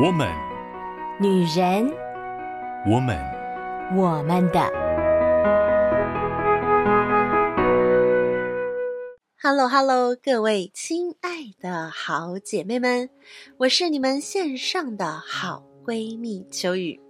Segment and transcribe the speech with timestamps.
[0.00, 0.28] 我们，
[1.20, 1.92] 女人，
[2.86, 3.18] 我们，
[3.96, 4.60] 我们的。
[9.42, 13.10] Hello，Hello，各位亲爱的好姐妹们，
[13.56, 17.00] 我是你们线上的好闺蜜秋雨。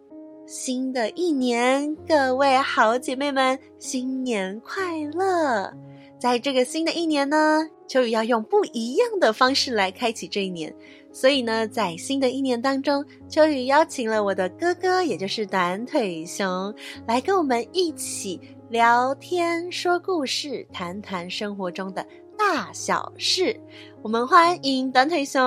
[0.46, 5.70] 新的一年，各位好姐妹们，新年快乐！
[6.18, 10.74] 在这个新的一年呢，秋雨要用不一样的方式来开启这一年。
[11.20, 16.72] 所以呢，在新的一年当中，秋雨邀请了我的哥哥，也就是短腿熊，
[17.08, 22.06] 来跟我们一起聊天、说故事、谈谈生活中的
[22.38, 23.58] 大小事。
[24.00, 25.42] 我们欢迎短腿熊。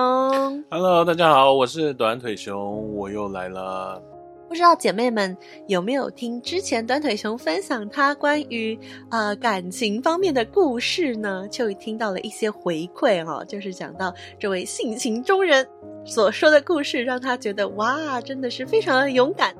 [0.70, 4.11] Hello，大家好，我是短腿熊，我又来了。
[4.52, 5.34] 不知道姐妹们
[5.66, 8.78] 有没有听之前短腿熊分享他关于
[9.10, 11.48] 呃感情方面的故事呢？
[11.50, 15.66] 秋雨听到了一些回馈哈、哦，就是讲到这位性情中人
[16.04, 19.56] 所说的故事，让他觉得哇，真的是非常的勇敢。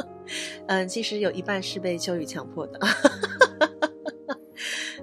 [0.66, 2.80] 嗯，其实有一半是被秋雨强迫的。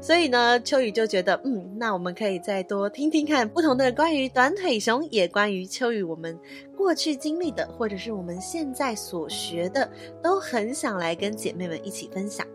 [0.01, 6.39] 所以呢，秋雨就觉得，嗯，那我们可以再多听听看不同的关于短腿熊，也关于秋雨我们
[6.75, 9.89] 过去经历的，或者是我们现在所学的，
[10.23, 12.47] 都很想来跟姐妹们一起分享。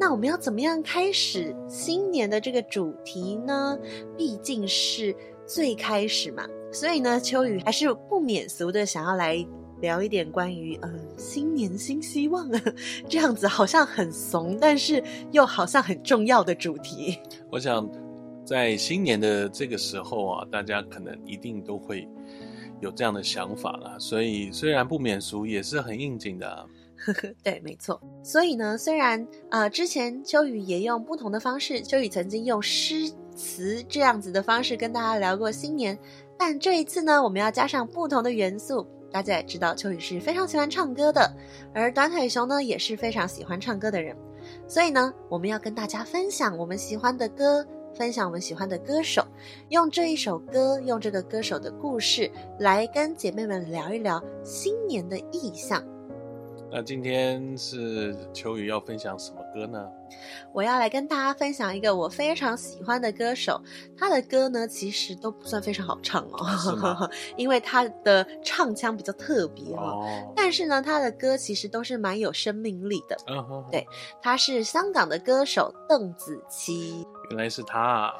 [0.00, 3.78] 那我们要怎么样开始新年的这个主题呢？
[4.16, 5.14] 毕竟是
[5.46, 9.46] 最开始嘛，所以呢，秋雨还是不免俗的想要来。
[9.80, 12.60] 聊一点关于呃新年新希望啊，
[13.08, 17.18] 这样子好像很怂，但是又好像很重要的主题。
[17.50, 17.88] 我想
[18.44, 22.08] 在新年的这个时候啊，大家可能一定都会
[22.80, 23.96] 有这样的想法啦。
[23.98, 26.64] 所以虽然不免俗，也是很应景的啊。
[26.96, 28.00] 呵呵，对，没错。
[28.24, 35.96] 所以呢，虽然呃之前秋雨也用不同的方式，秋雨曾经用诗词这样子的方式跟大家聊过新年，
[36.36, 38.84] 但这一次呢，我们要加上不同的元素。
[39.10, 41.32] 大家也知道，秋雨是非常喜欢唱歌的，
[41.72, 44.16] 而短腿熊呢也是非常喜欢唱歌的人，
[44.66, 49.26] 所以呢，我们要跟大家分享我们喜欢的歌，分享我们喜欢的歌手，
[49.70, 55.82] 用这一首歌，用这个歌手的故事，来跟姐妹们聊一聊新年的意象。
[56.70, 59.88] 那今天是秋雨要分享什么歌呢？
[60.52, 63.60] 我要来跟大家分享一个我非常喜欢的歌手，
[63.96, 69.80] 他的歌呢其实都不算非常好唱哦， 因为他的唱腔比较特别哦。
[69.80, 73.16] 哦，但是呢，他的歌其实都是蛮有生命力的。
[73.26, 73.86] 嗯哼，对，
[74.22, 77.06] 他是香港的歌手邓紫棋。
[77.30, 78.12] 原来是他。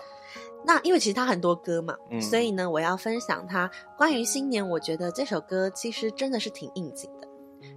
[0.66, 7.17] 那因为其实他很多歌嘛，嗯，所以呢，我要分享他关于新年，我觉得这首歌其实真的是挺应景的。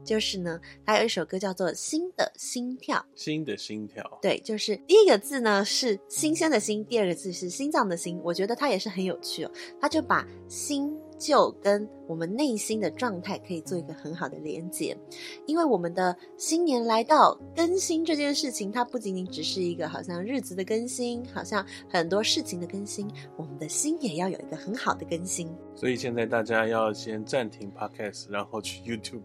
[0.03, 8.19] 就是呢，他有一首歌叫做《新的心跳》，新的心跳，对，就是第一个字呢是新鲜的心，第二个字是心脏的心。
[8.23, 10.91] 我觉得它也是很有趣哦，它就把新。
[11.21, 14.97] 就跟我们内心的状态可以做一个很好的连接，
[15.45, 23.07] 因为我们的新年来到，更新这件事情，它不仅仅只是一个好像日子的更新，好像很多事情的更新，
[23.37, 25.47] 我们的心也要有一个很好的更新。
[25.75, 29.21] 所以现在大家要先暂停 Podcast，然后去 YouTube。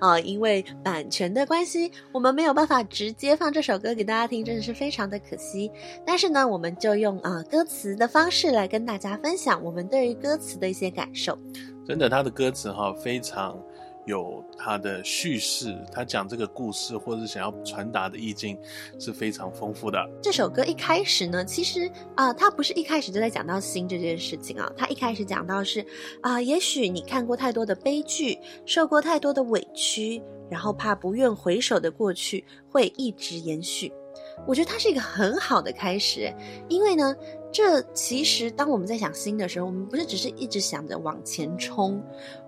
[0.00, 5.70] 啊， 因为版权的关系，我们没有办法直接放这首歌给大家听，真的是非常的可惜。
[6.04, 9.62] 但是呢，我们就用啊、呃、歌词的方式来跟大家分享。
[9.62, 11.38] 我们对于歌词的一些感受，
[11.86, 13.58] 真的，他的歌词哈非常
[14.04, 18.58] 有他的叙事，他讲这个故事或者想要传达的意境
[18.98, 19.98] 是非常丰富的。
[20.20, 25.84] 这首歌一开始呢，其实啊、他不是一开始就在讲到心这件事情啊，他一开始讲到是
[26.20, 33.92] 啊、也许你看过太多的悲剧，受过太多的委屈，然后怕不愿回首的过去会一直延续。
[34.46, 36.32] 我觉得它是一个很好的开始，
[36.68, 37.14] 因为呢。
[37.54, 42.02] 这其实，当我们在想新的时候，我们不是只是一直想着往前冲。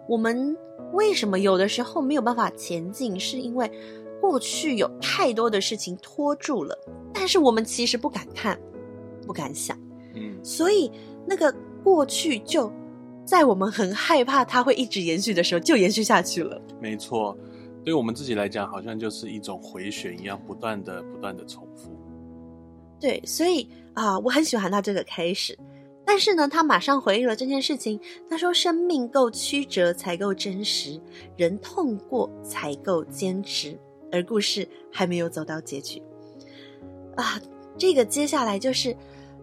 [0.08, 0.56] 我们
[0.94, 3.20] 为什么有的时候没有办法前进？
[3.20, 3.70] 是因为
[4.18, 6.74] 过去有太多的事情拖住了，
[7.12, 8.58] 但是我们其实不敢看，
[9.26, 9.78] 不敢想。
[10.14, 10.90] 嗯，所以
[11.26, 12.72] 那个过去就
[13.26, 16.58] 在我们很害怕它会一直延续的时候，就延续下去了。
[16.80, 17.36] 没错，
[17.84, 21.93] 对我们自己来讲，好像就是一种回旋一样，不断的、不断的重复。
[23.04, 25.58] 对，所以啊，我很喜欢他这个开始，
[26.06, 28.00] 但是呢，他马上回忆了这件事情。
[28.30, 30.98] 他说：“生命够曲折才够真实，
[31.36, 33.78] 人痛过才够坚持。”
[34.10, 36.02] 而故事还没有走到结局
[37.14, 37.38] 啊。
[37.76, 38.96] 这个接下来就是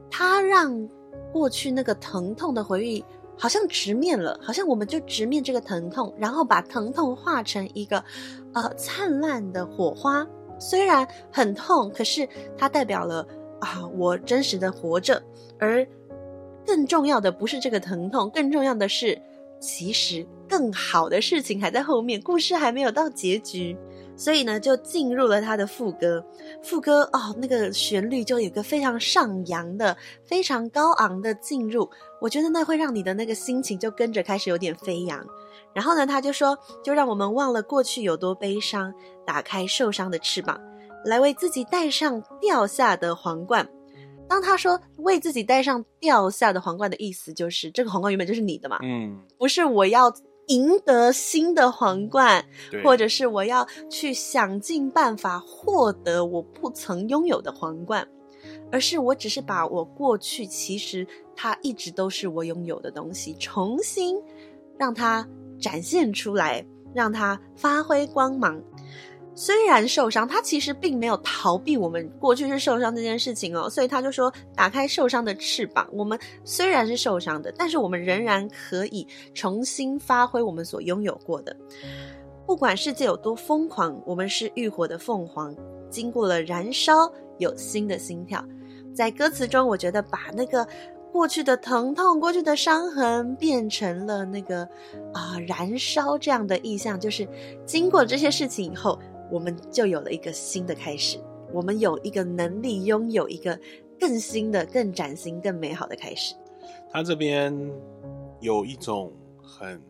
[0.09, 0.89] 他让
[1.31, 3.05] 过去那个疼痛的回忆
[3.37, 8.03] 好像直面了，好像我们就直面这个疼痛，然后把疼痛化成一个
[8.55, 10.25] 呃灿烂的火花。
[10.59, 12.27] 虽然很痛，可是
[12.57, 13.23] 它代表了。
[13.61, 15.23] 啊，我真实的活着，
[15.57, 15.87] 而
[16.65, 19.19] 更重要的不是这个疼痛，更重要的是
[19.59, 23.77] 其实更好的事情还在后面，故事还没有到结局。
[24.17, 26.23] 所以呢，就进入了他的副歌。
[26.61, 31.89] 副歌哦，那个旋律就有个非常上扬的、非常高昂的进入。
[32.19, 35.25] 我觉得那会让你的那个心情就跟着开始有点飞扬。
[35.73, 38.93] 然后呢，他就说：“就让我们忘了过去有多悲伤，
[39.25, 40.59] 打开受伤的翅膀，
[41.05, 43.67] 来为自己戴上掉下的皇冠。”
[44.27, 50.13] 当他说“为自己戴上掉下的皇冠”的意思，就是这个皇冠原本就是你的嘛，嗯，不是我要。
[50.47, 52.43] 赢得新的皇冠，
[52.83, 58.05] 或者是我要去想尽办法获得我不曾拥有的皇冠，
[58.69, 61.07] 而是我只是把我过去其实
[61.37, 64.17] 它一直都是我拥有的东西，重新
[64.77, 65.25] 让它
[65.57, 68.61] 展现出来，让它发挥光芒。
[69.43, 81.57] 虽然受伤，他其实并没有逃避我们过去是受伤这件事情哦，所以他就说：“打开受伤的翅膀，我们虽然是受伤的，但是我们仍然可以重新发挥我们所拥有过的。
[82.45, 85.55] 不管世界有多疯狂，我们是浴火的凤凰，
[85.89, 88.45] 经过了燃烧，有新的心跳。”
[88.93, 90.67] 在歌词中，我觉得把那个
[91.11, 94.61] 过去的疼痛、过去的伤痕，变成了那个
[95.11, 97.27] 啊、燃烧这样的意象，就是
[97.65, 98.99] 经过这些事情以后。
[99.31, 101.17] 我们就有了一个新的开始，
[101.53, 103.57] 我们有一个能力，拥有一个
[103.99, 106.35] 更新的、更崭新、更美好的开始。
[106.91, 107.57] 他这边
[108.41, 109.81] 有一种很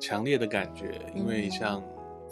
[0.00, 1.82] 强烈的感觉，因为像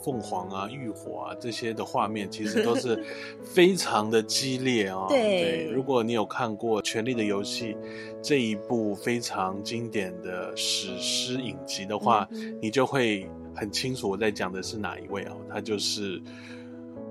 [0.02, 3.04] 凤凰啊、浴火啊这些的画面，其实都是
[3.42, 5.06] 非常的激烈啊。
[5.08, 5.18] 对，
[5.66, 7.74] 对，如果你有看过《权力的游戏》
[8.22, 13.28] 这一部非常经典的史诗影集的话，嗯、你就会。
[13.54, 15.34] 很清楚我在讲的是哪一位啊？
[15.50, 16.22] 他就是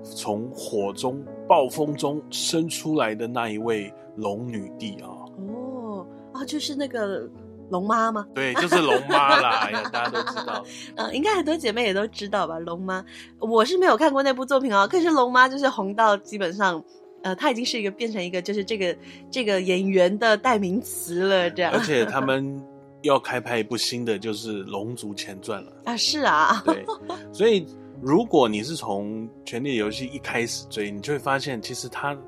[0.02, 5.28] 从火中暴风中生出来的那一位龙女帝啊！
[5.46, 7.28] 哦啊，就是那个
[7.70, 8.26] 龙妈吗？
[8.34, 9.60] 对，就是龙妈啦！
[9.66, 10.64] 哎呀，大家都知道。
[10.96, 12.58] 嗯，应该很多姐妹也都知道吧？
[12.58, 13.04] 龙妈，
[13.38, 14.86] 我是没有看过那部作品哦。
[14.86, 16.82] 可是龙妈就是红到基本上，
[17.22, 18.96] 呃，她已经是一个变成一个就是这个
[19.30, 21.72] 这个演员的代名词了，这样。
[21.72, 22.62] 而且他们。
[23.02, 25.96] 要开拍一部新的，就是《龙族前传》了 啊！
[25.96, 26.84] 是啊，对，
[27.32, 27.64] 所以
[28.02, 32.18] 如果你是从《权力的游戏》一开始追，你就会发现，其实它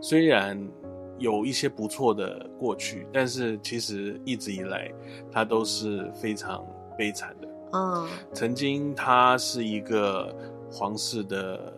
[0.00, 0.60] 虽然
[1.18, 4.90] 有一些不错的过去，但是其实一直以来
[5.30, 6.64] 他都是非常
[6.96, 7.48] 悲惨的。
[7.72, 10.34] 嗯，曾经他是一个
[10.70, 11.72] 皇室的。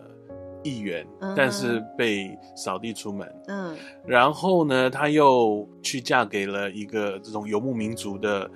[0.61, 1.07] 议员，
[1.37, 3.33] 但是被扫地出门。
[3.47, 3.73] 嗯，
[4.05, 8.51] 然后呢，他又去嫁给了一个这种游牧民族的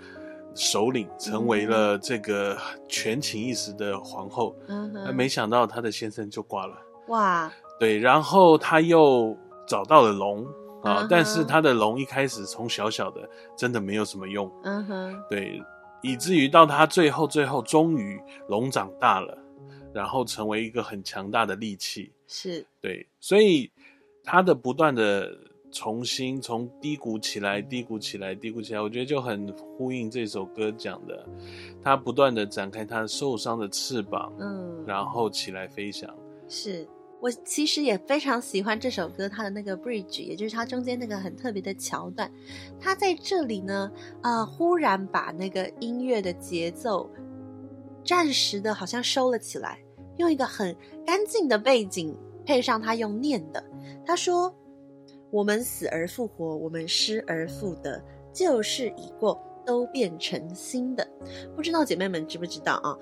[0.54, 2.58] 首领，成为了这个
[2.90, 4.54] 权倾一时的皇后。
[4.68, 6.76] 嗯，没想到她的先生就挂了。
[7.08, 7.50] 哇，
[7.80, 9.34] 对，然后他又
[9.66, 10.46] 找到了龙
[10.84, 13.28] 啊，但是他的龙一开始从小小的，
[13.58, 14.52] 真的没有什么用。
[14.64, 15.62] 嗯哼，对，
[16.02, 19.38] 以至于到他最后最后，终于龙长大了。
[19.94, 23.72] 然后成为一个很强大的利器，是对，所以
[24.24, 25.32] 他的不断的
[25.72, 31.24] 重新从低谷起来，低谷起来，低谷起来，我觉得就很呼应这首歌讲的，
[31.84, 36.12] 他不断的展开他受伤的翅膀，嗯，然后起来飞翔。
[36.50, 36.88] 是
[37.24, 42.30] 我其实也非常喜欢这首歌，它的那个 bridge，也就是它中间那个很特别的桥段，
[42.78, 43.90] 它在这里呢，
[44.22, 47.10] 啊、呃，忽然把那个音乐的节奏。
[48.04, 49.80] 暂时的，好像收了起来，
[50.18, 52.14] 用一个很干净的背景
[52.46, 53.64] 配上他用念的。
[54.06, 54.54] 他说
[55.32, 61.08] ：“我们死而复活，我们失而复得，旧事已过，都变成新的。”
[61.56, 62.94] 不知道姐妹们知不知道啊？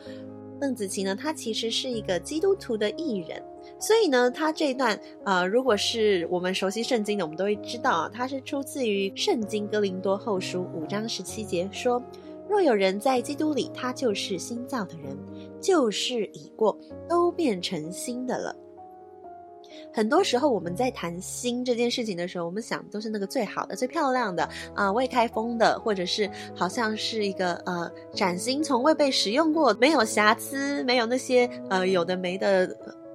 [0.60, 3.44] 邓紫棋呢，她其实是一个基督徒的艺人，
[3.80, 12.02] 所以呢，他这一段呃，如果是我们熟悉圣经的，我们都会知道啊，它是出自于《圣经哥林多后书》五章十七节说。
[12.50, 15.18] 若有人在基督里，他就是新造的人，
[15.62, 16.78] 旧事已过，
[17.08, 18.54] 都变成新的了。
[19.94, 32.68] 很多时候，我们在谈新这件事情的时候，我们想都是那个最好的、最漂亮的啊、未开封的，或者是好像是一个呃崭新、从未被使用过、没有瑕疵、没有那些呃有的没的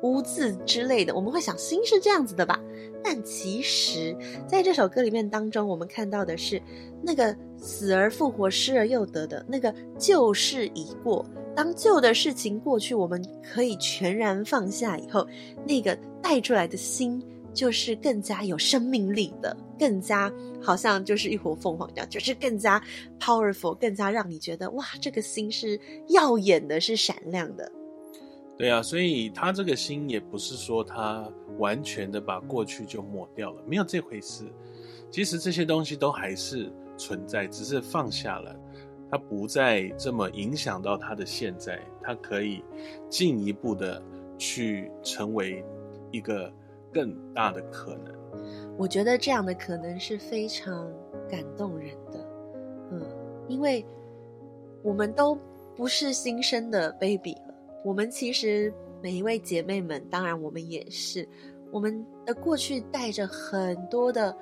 [0.03, 1.15] 污渍之类的。
[1.15, 2.61] 我们会想，心是这样子的吧？
[3.03, 6.61] 但其实，在这首歌里面当中，我们看到的是
[7.03, 7.37] 那个。
[7.59, 11.25] 死而复活，失而又得的那个旧事已过。
[11.57, 15.27] 当旧的事情过去，我们可以全然放下以后，
[15.67, 17.21] 那个带出来的心，
[17.55, 22.81] 就是更加有生命力的，更加好像就是一火凤凰一样，就是更加
[23.19, 27.73] powerful，更加让你觉得哇，这个心是耀眼的，是闪亮的。
[28.57, 34.45] 对啊，所以他这个心也不是说他完全的把过去就抹掉了，没有这回事。
[35.11, 36.73] 其实这些东西都还是。
[36.99, 38.57] 存在，只是放下了，
[39.11, 42.65] 他不再这么影响到他的现在，他可以
[43.11, 44.03] 进一步的
[44.39, 45.63] 去成为
[46.11, 46.51] 一个
[46.91, 48.15] 更大的可能。
[48.79, 50.91] 我觉得这样的可能是非常
[51.29, 52.27] 感动人的，
[52.93, 53.03] 嗯，
[53.47, 53.85] 因为
[54.83, 55.39] 我们都
[55.77, 57.37] 不是新生的 baby，
[57.87, 61.27] 我们其实每一位姐妹们，当然我们也是，
[61.71, 64.37] 我们的过去带着很多的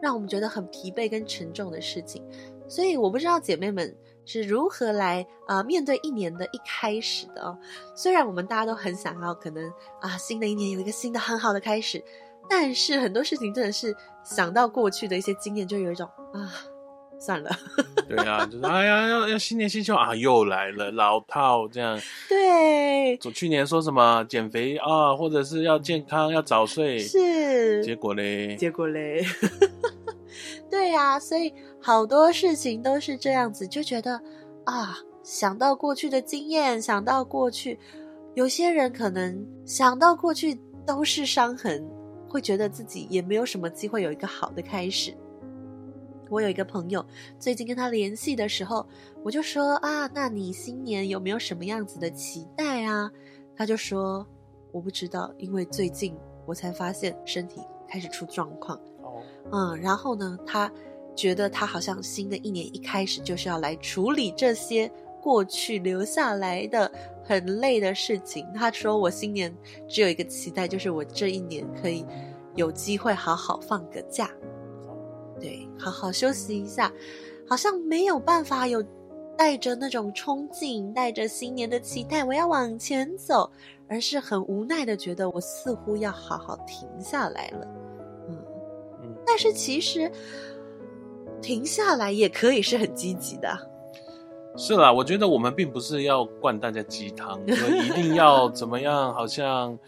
[0.00, 2.24] 让我们觉得很疲惫跟沉重的事情，
[2.66, 3.94] 所以我不知道姐妹们。
[4.28, 7.56] 是如何来啊、面对一年的一开始的哦？
[7.94, 12.02] 虽然我们大家都很想要，可能啊新的一年有一个新的很好的开始，
[12.50, 16.50] 但是很多事情真的是想到过去的一些经验，就有一种啊
[17.18, 17.50] 算了。
[18.08, 21.98] 对啊，就是哎呀要要新年新希望啊又来了老套这样。
[22.28, 28.54] 对，从去年说什么减肥啊，或者是要健康要早睡，是结果嘞？
[28.56, 29.24] 结果嘞？
[30.70, 34.20] 对呀，所以好多事情都是这样子，就觉得
[34.64, 37.78] 啊，想到过去的经验，想到过去，
[38.34, 41.84] 有些人可能想到过去都是伤痕，
[42.28, 45.16] 会觉得自己也没有什么机会有一个好的开始。
[46.28, 47.04] 我有一个朋友，
[47.38, 48.86] 最近跟他联系的时候，
[49.22, 53.10] 我就说啊，那你新年有没有什么样子的期待啊？
[53.56, 54.26] 他就说
[54.72, 56.14] 我不知道，因为最近
[56.44, 58.78] 我才发现身体开始出状况。
[59.52, 60.70] 嗯，然后呢，他
[61.14, 64.90] 觉得他好像新的一年一开始就是要来处理这些
[65.22, 66.90] 过去留下来的
[67.24, 68.46] 很累的事情。
[68.52, 69.54] 他说：“我新年
[69.88, 72.04] 只有一个期待，就是我这一年可以
[72.54, 74.30] 有机会好好放个假，
[75.40, 76.92] 对，好好休息一下。
[77.48, 78.84] 好像没有办法有
[79.36, 83.48] 带着那种冲劲，带着新年的期待，我要往前走，
[83.88, 87.66] 而是很无奈的觉得我似乎要好好停下来了。”
[88.28, 90.10] 嗯但是其实
[91.40, 93.56] 停下来也可以是很积极的。
[94.56, 99.78] 是啦，我觉得我们并不是要灌大家鸡汤， 就一定要怎么样，好像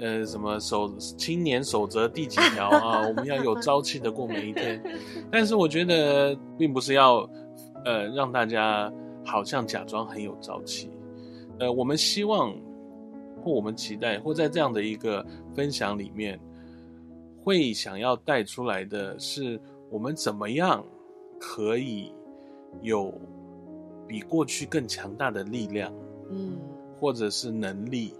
[0.00, 4.82] 呃什么守青年守则第几条啊，我们要有朝气的过每一天。
[5.30, 7.28] 但是我觉得并不是要
[7.84, 8.92] 呃让大家
[9.24, 10.90] 好像假装很有朝气。
[11.58, 12.52] 呃，我们希望
[13.42, 16.38] 或我们期待或在这样的一个分享里面。
[17.42, 19.58] 会想要带出来的是，
[19.90, 20.84] 我们怎么样
[21.38, 22.12] 可以
[22.82, 23.10] 有
[24.06, 25.90] 比过去更强大的力量，
[26.30, 26.58] 嗯，
[27.00, 28.12] 或者是能力，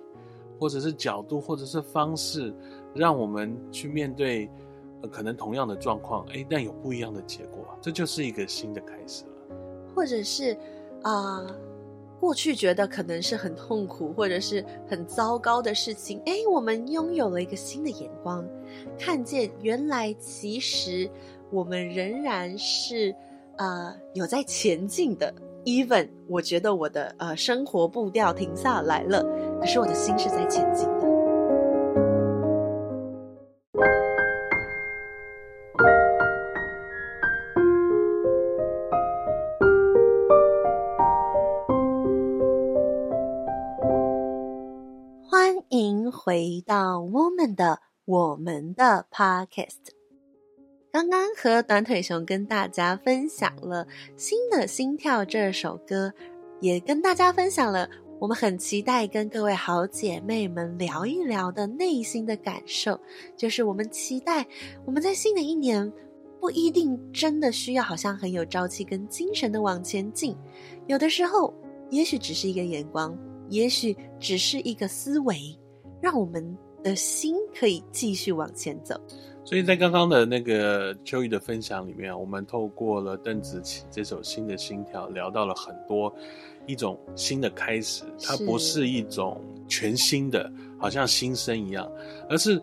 [0.61, 2.55] 或者是角度，或者是方式，
[2.95, 4.49] 让我们去面对，
[5.03, 9.57] 呃，可能同样的状况，诶，但有不一样的结果，这就是一个新的开始了，
[9.95, 10.57] 或者是
[11.03, 11.47] 啊。
[12.21, 18.47] 过去觉得可能是很痛苦或者是很糟糕的事情，哎，我们拥有了一个新的眼光，
[18.99, 21.11] 看见原来其实
[21.51, 23.17] 我们仍然是
[23.57, 25.33] 呃有在前进的。
[25.65, 29.25] Even 我觉得我的呃生活步调停下来了，
[29.61, 31.11] 可是我的心是在前进的。
[45.31, 49.77] 欢迎回到我们的我们的 podcast，
[50.91, 53.87] 刚刚和短腿熊跟大家分享了
[54.17, 56.15] 新的心跳这首歌，
[56.61, 57.89] 也跟大家分享了
[58.21, 63.01] 我们很期待跟各位好姐妹们聊一聊的内心的感受，
[63.35, 64.47] 就是我们期待
[64.85, 65.91] 我们在新的一年
[66.39, 70.37] 不一定真的需要好像很有朝气跟精神的往前进，
[70.87, 71.55] 有的时候
[71.89, 73.17] 也许只是一个眼光，
[73.49, 75.37] 也许只是一个思维。
[76.03, 79.01] 让我们的心可以继续往前走。
[79.45, 86.15] 所以在刚刚的那个秋雨的分享里面，我们透过了邓紫棋这首《新的心跳》，聊到了很多
[86.67, 88.05] 一种新的开始。
[88.23, 91.91] 它不是一种全新的，好像新生一样，
[92.29, 92.61] 而是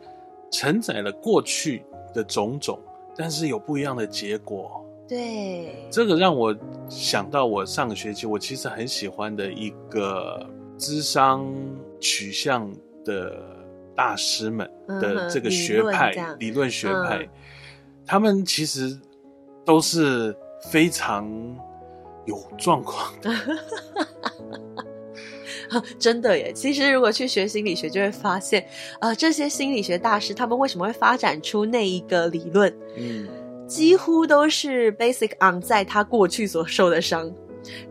[0.51, 2.79] 承载了过去的种种，
[3.15, 4.83] 但是有不一样的结果。
[5.07, 6.53] 对，这个让我
[6.89, 10.45] 想到我上个学期我其实很喜欢的一个
[10.77, 11.47] 智商
[12.01, 12.69] 取向
[13.05, 13.41] 的
[13.95, 17.29] 大师们的这个学派，嗯、理论学派，嗯、
[18.05, 18.99] 他们其实
[19.65, 20.35] 都是
[20.69, 21.25] 非常
[22.27, 23.12] 有状况。
[26.00, 26.53] 真的耶！
[26.53, 28.62] 其实如果去学心理学，就会发现，
[29.00, 32.74] 啊、呃，这些心理学大师他们为什么会发展出那一个理论？
[32.96, 33.27] 嗯，
[33.67, 37.29] 几乎都是 basic on 在他过去所受的伤。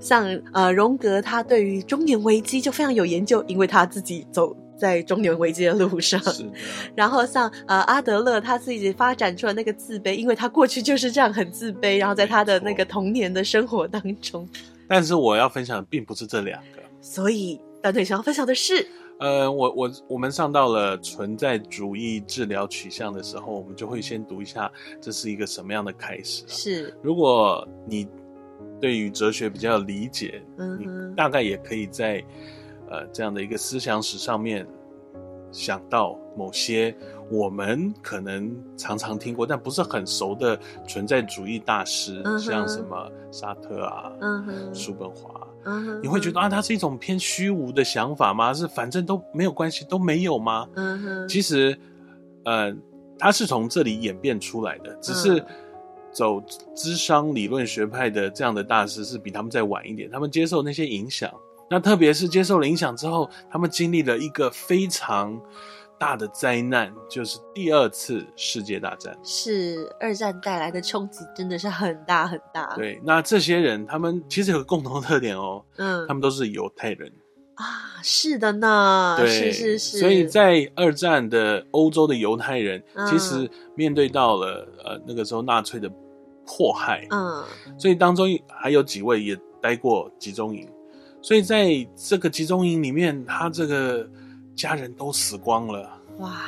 [0.00, 0.24] 像
[0.54, 4.56] 呃，荣格他对于中年危机就非常有研究，因为他自己走。
[4.78, 6.20] 在中年危机的路上。
[6.94, 14.48] 然后像呃阿德勒他自己发展出了那个自卑，因为他过去就是这样很自卑，然后在他的那个童年的生活当中，
[14.88, 18.86] 但是我要分享的并不是这两个，所以大腿想要分享的是，
[19.18, 26.44] 呃，我我我们上到了存在主义治疗取向的时候，我们就会先读一下这是一个什么样的开始。
[26.46, 28.06] 是，如果你
[28.80, 32.22] 对于哲学比较理解，嗯，你大概也可以在
[32.90, 34.66] 呃这样的一个思想史上面
[35.50, 36.96] 想到某些。
[37.28, 48.54] 我们可能常常听过，但不是很熟的存在主义大师，嗯、像什么沙特啊、嗯、叔本华，嗯、你会觉得啊，它是一种偏虚无的想法吗？
[48.54, 50.68] 是反正都没有关系，都没有吗？
[50.76, 51.76] 嗯哼、其实，
[52.44, 52.72] 呃，
[53.18, 55.44] 它是从这里演变出来的，只是
[56.12, 56.40] 走
[56.76, 61.28] 智商理论学派的这样的大师是比他们再晚一点，他们接受那些影响，
[61.70, 65.40] 那特别是接受了影响之后，他们经历了一个非常。
[65.98, 72.74] 大的灾难就是第二次世界大战，是二战带来的冲击，真的是很大很大。
[72.76, 77.10] 对，那这些人他们其实有个共同特点哦，嗯，他们都是犹太人
[77.54, 79.98] 啊，是的呢，对，是是是。
[79.98, 85.90] 所以在二战的欧洲的犹太人，嗯，其实面对到了呃那个时候纳粹的
[86.44, 87.42] 迫害，嗯，
[87.78, 90.68] 所以当中还有几位也待过集中营，
[91.26, 94.08] 所以在这个集中营里面，他这个。
[94.56, 96.40] 家人都死光了，哇！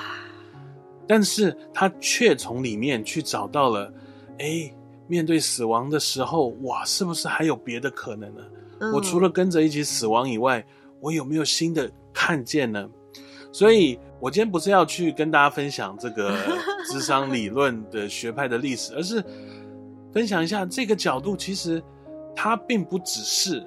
[1.06, 3.92] 但是他却从里面去找到了，
[4.38, 4.74] 哎，
[5.06, 8.40] 面对死亡的时候，哇，是不是还有别的可能呢？
[8.80, 8.90] 嗯。
[8.94, 10.66] 我除了跟着一起死亡以外，
[11.00, 12.88] 我有没有新的看见呢？
[13.52, 16.34] 所以，我今天不是要去跟大家分享这个
[16.90, 19.22] 智商理论的学派的历史，而是
[20.14, 21.82] 分享一下这个角度，其实
[22.34, 23.62] 它并不只是。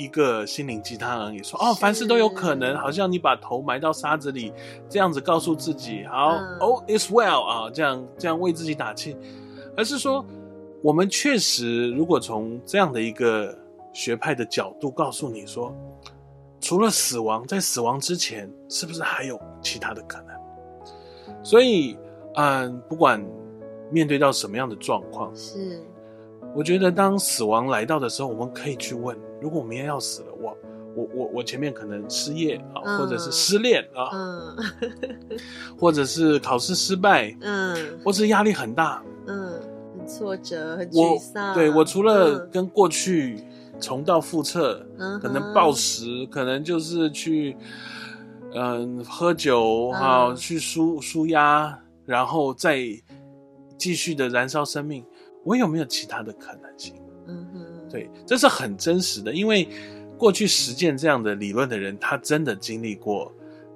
[0.00, 4.52] 一个心灵鸡汤而已，说哦，凡事都有可能，好像你把头埋到沙子里，
[4.88, 9.16] 这样子告诉自己，好，嗯，All is well 啊，这样这样为自己打气，
[9.76, 10.24] 而是说，
[10.82, 13.56] 我们确实如果从这样的一个
[13.92, 15.74] 学派的角度告诉你说，
[16.60, 21.44] 除了死亡，在死亡之前，是不是还有其他的可能？
[21.44, 21.98] 所以，
[22.36, 23.22] 嗯，不管
[23.90, 25.82] 面对到什么样的状况，是。
[26.52, 30.56] 我觉得当死亡来到的时候，我们可以去问：如果我明天要死了，我
[30.94, 34.56] 我我我前面可能失业啊，嗯、或者是失恋啊，嗯，
[35.78, 39.52] 或者是考试失败， 嗯，或是压力很大，嗯，
[39.96, 41.50] 很挫折，很沮丧。
[41.50, 43.42] 我对我除了跟过去
[43.80, 47.56] 重蹈覆辙，嗯，可能暴食，可能就是去
[48.52, 52.80] 嗯喝酒哈、嗯，去舒舒压，然后再
[53.78, 55.04] 继续的燃烧生命。
[55.44, 56.94] 我有没有其他的可能性？
[57.90, 59.68] 对，这是很真实的，因为
[60.16, 63.32] 过去实践这样的理论的人，他真的经历过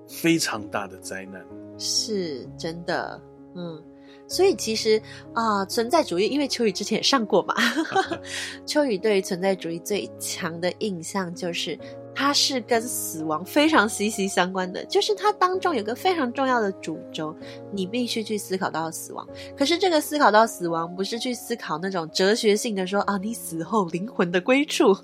[0.07, 1.44] 非常大的灾难，
[1.79, 3.20] 是真的。
[3.57, 3.83] 嗯，
[4.29, 5.00] 所以其实
[5.33, 7.55] 啊、呃，存在主义，因为秋雨之前也上过嘛，
[8.64, 11.79] 秋雨对于存在主义最强的印象就是。
[12.14, 17.35] 它是跟死亡非常息息相关的，就是它当中有个非常重要的主轴，
[17.72, 19.27] 你必须去思考到死亡。
[19.57, 24.96] 可是这个思考到死亡，不是去思考那种哲学性的说啊，你死后灵魂的归处，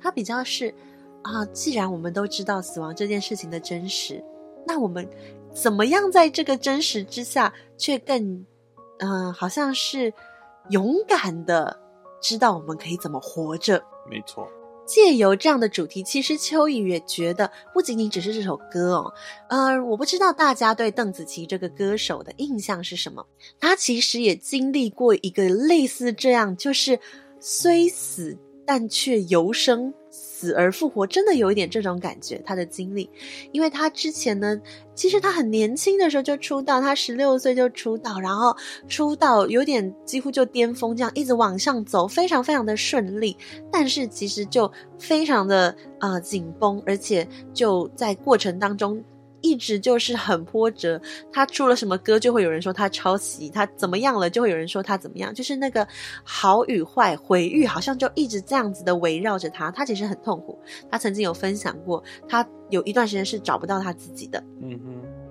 [0.00, 0.74] 它比较是
[1.22, 4.22] 啊，既然我们都知道死亡这件事情的真实，
[4.66, 5.08] 那我们
[5.54, 8.44] 怎么样在这个真实之下，却更
[8.98, 10.12] 嗯、好像是
[10.70, 11.78] 勇敢的
[12.20, 13.82] 知道我们可以怎么活着？
[14.10, 14.48] 没错。
[14.86, 19.12] 借由这样的主题，其实秋雨也觉得不仅仅只是这首歌哦，
[19.48, 23.26] 呃，我不知道大家对邓紫棋这个歌手的印象是什么？
[23.58, 26.98] 她其实也经历过一个类似这样，就是
[27.40, 29.92] 虽死但却犹生。
[30.38, 32.38] 死而复活，真的有一点这种感觉。
[32.44, 33.08] 他的经历，
[33.52, 34.60] 因为他之前呢，
[34.94, 38.54] 其实他很年轻的时候就出道，他十六岁就出道，然后
[38.86, 43.34] 出道有点几乎就巅峰，这样一直往上走，非常非常的顺利。
[43.72, 49.02] 但是其实就非常的啊紧绷，而且就在过程当中。
[49.40, 51.00] 一直就是很波折，
[51.32, 55.86] 他出了什么歌就会有人说他抄袭，他怎么样了就会有人说他怎么样，就是那个
[56.24, 59.70] 好与坏、毁誉，好像就一直这样子的围绕着他。
[59.70, 60.58] 他其实很痛苦，
[60.90, 64.42] 他曾经有分享过，他有一段时间是找不到他自己的。
[64.60, 65.25] 嗯哼。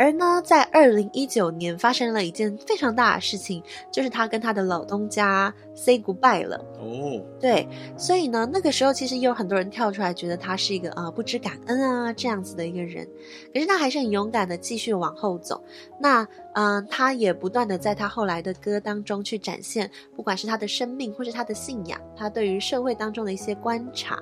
[0.00, 6.56] 而呢，在二零一九年发生了一件非常大的事情，就是他跟他的老东家 say goodbye 了。
[6.78, 13.06] 哦，对，所以呢，那个时候其实也有很多人跳出来，觉得他是一个啊、呃、不知感恩啊这样子的一个人。
[13.52, 15.62] 可是他还是很勇敢的继续往后走。
[16.00, 16.22] 那
[16.54, 24.18] 嗯、呃，他也不断的在他后来的歌当中去展现，不管是他的生命或是他的信仰，他对于社会当中的一些观察。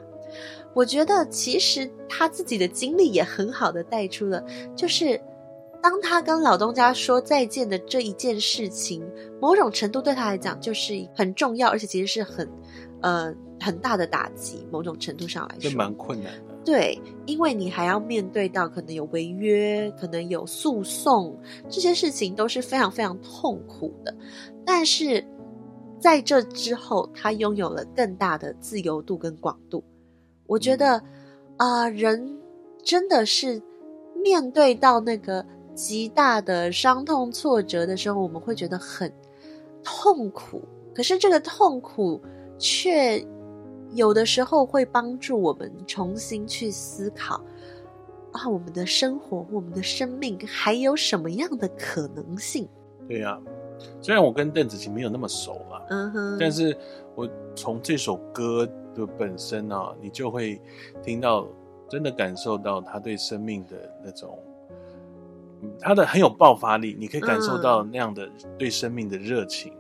[0.75, 5.21] 我觉得其实他自己的经历也很好的带出了，就是。
[5.81, 9.03] 当他跟老东家说再见的这一件事情，
[9.41, 12.49] 某种程度对他来讲就是很重要，而且其实是很，
[13.01, 16.55] 呃，很大的打击，某种程度上来说，蛮困难的。
[16.65, 21.39] 对，因为你还要面对到可能有违约，可能有诉讼，
[21.69, 24.15] 这些事情都是非常非常痛苦的。
[24.67, 25.25] 但是
[25.99, 29.83] 在这之后，他拥有了更大的自由度跟广度。
[30.47, 31.03] 我觉得
[31.57, 32.39] 啊、呃，人
[32.83, 33.63] 真的是
[34.23, 35.47] 面对到那个
[35.79, 39.13] 极大的伤痛挫折的时候，我们会觉得很
[39.85, 40.63] 痛苦。
[40.93, 42.21] 可是这个痛苦
[42.59, 43.25] 却。
[43.95, 47.41] 有的时候会帮助我们重新去思考
[48.33, 52.69] 啊，我们的生活、我们的生命还有什么样的可能性？
[53.09, 53.41] 对呀、啊，
[54.03, 56.77] 虽然我跟邓紫棋没有那么熟嘛，嗯哼，但是
[57.15, 60.61] 我从这首歌的本身啊，你就会
[61.03, 61.49] 听到，
[61.89, 64.39] 真的感受到他对生命的那种，
[65.81, 69.73] 他的很有爆发力，你可以感受到那样的对生命的热情。
[69.73, 69.79] 嗯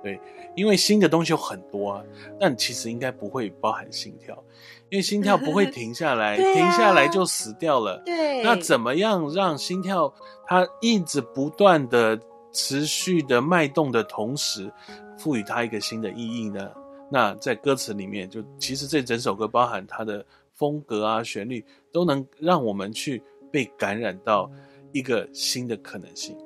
[0.00, 0.20] 对，
[0.54, 2.04] 因为新的东西有很多啊，
[2.38, 4.32] 但其实应该不会包含心跳，
[4.90, 8.00] 因为心跳不会停下来， 啊、停下来就死掉了。
[8.06, 10.14] 对，那怎么样让心跳
[10.46, 12.16] 它一直不断的
[12.52, 14.72] 持续的脉动的同时，
[15.18, 16.70] 赋予它一个新的意义呢？
[17.10, 24.48] 那在歌词里面，就其实这整首歌包含它的风格啊、旋律，都能让我们去被感染到
[24.92, 26.36] 一个新的可能性。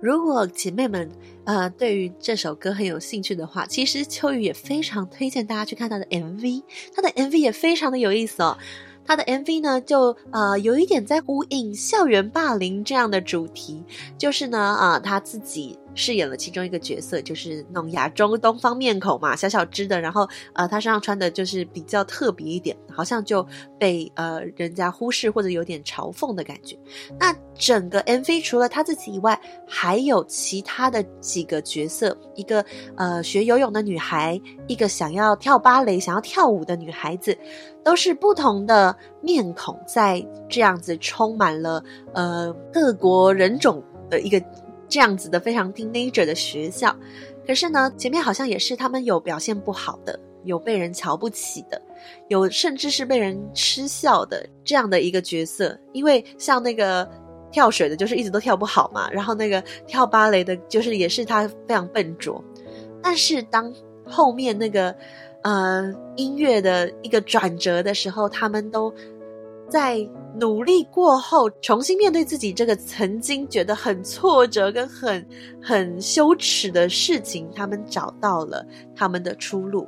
[0.00, 1.10] 如果姐妹们，
[1.44, 6.62] 呃，对于这首歌很有兴趣的话，其实秋雨也非常推荐大家去看他的 MV，
[6.94, 8.56] 他的 MV 也非常的有意思哦。
[9.04, 13.82] 他的 MV 呢，就呃有一点在呼应校园霸凌这样的主题，
[14.16, 15.78] 就是呢，啊、呃，他自己。
[15.94, 23.46] 饰演了其中一个角色，就是那种亚洲东方面孔嘛，小小只的，然后呃，他身上穿的就是比较特别一点，好像就
[23.78, 26.78] 被呃人家忽视或者有点嘲讽的感觉。
[27.18, 32.64] 那整个 MV 除了他自己以外，还有其他的几个角色，一个
[32.96, 37.36] 呃学游泳的女孩，一个想要跳芭蕾、想要跳舞的女孩子，
[37.84, 41.82] 都是不同的面孔，在这样子充满了
[42.14, 44.40] 呃各国人种的一个。
[44.88, 46.96] 这样子的非常 teenager 的学校，
[47.46, 51.80] 可是呢，前面好像也是他们有表现不好的，有被人瞧不起的，
[52.28, 55.78] 有甚至是被人嗤笑的这样的一个角色。
[55.92, 57.08] 因为像那个
[57.52, 62.42] 跳水的，就是一直都跳不好嘛，然后那个跳芭蕾的，就是也是他非常笨拙。
[63.02, 63.72] 但是当
[64.06, 64.94] 后面那个
[65.42, 68.92] 呃音乐的一个转折的时候，他们都。
[69.68, 69.98] 在
[70.40, 75.26] 努力过后，重新面对自己这个曾经觉得很挫折跟很
[75.62, 79.86] 很羞耻的事情，他们找到了他们的出路。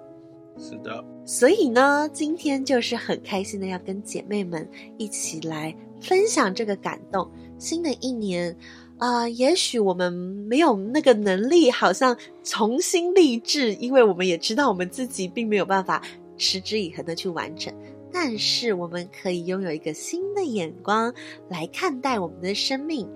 [0.58, 7.30] 是的，所以呢，今天就是很开心的要跟姐妹们一起来分享这个感动。
[7.58, 8.54] 新的一年
[8.98, 16.02] 啊，呃，也许我们没有那个能力，好像重新立志，因为我们也知道我们自己并没有办法
[16.36, 17.72] 持之以恒的去完成。
[18.12, 21.12] 但是我们可以拥有一个新的眼光
[21.48, 23.08] 来看待我们的生命，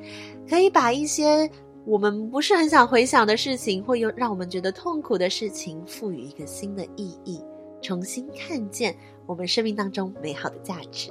[0.48, 1.50] 可以把一些
[1.84, 7.40] 我们不是很想回想的事情，或有让我们觉得痛苦的事情，赋予一个新的意义，
[7.82, 11.10] 重新看见我们生命当中美好的价值。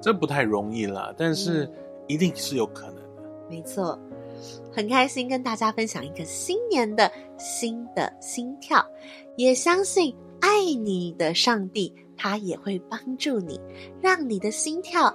[0.00, 1.70] 这不太容易啦，但是
[2.06, 3.22] 一定是有可能的。
[3.22, 3.98] 嗯，没错，
[4.72, 8.84] 很开心跟大家分享一个新年的新的心跳，
[9.36, 11.92] 也相信爱你的上帝。
[12.18, 13.58] 它也会帮助你，
[14.02, 15.14] 让你的心跳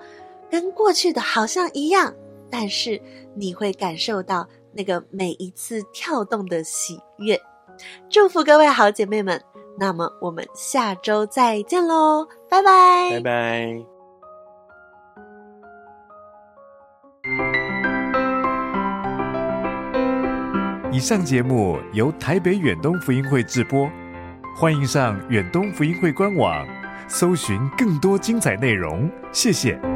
[0.50, 2.14] 跟过去的好像一样，
[2.50, 3.00] 但是
[3.36, 7.40] 你会感受到那个每一次跳动的喜悦。
[8.10, 9.44] 祝福各位好姐妹们，
[9.78, 13.86] 那么我们下周再见喽，拜拜，拜拜。
[20.92, 23.90] 以上节目由台北远东福音会制播，
[24.56, 26.83] 欢迎上远东福音会官网。
[27.08, 29.93] 搜寻更多精彩内容，谢谢。